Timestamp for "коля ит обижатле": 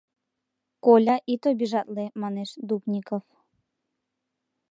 0.85-2.05